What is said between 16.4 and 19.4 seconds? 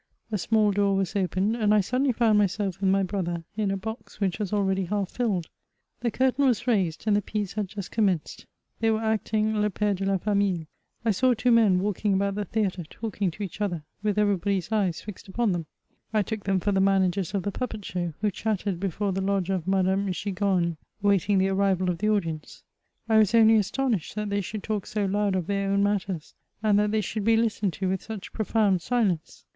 them for the managers of the puppet show, who chatted before the